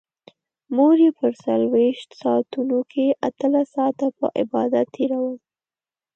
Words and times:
مور 0.75 0.95
يې 1.03 1.11
په 1.19 1.27
څلرويشت 1.43 2.09
ساعتونو 2.21 2.79
کې 2.91 3.05
اتلس 3.27 3.67
ساعته 3.75 4.07
په 4.17 4.25
عبادت 4.41 4.85
تېرول. 4.95 5.35